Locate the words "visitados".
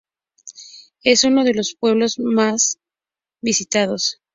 3.39-4.19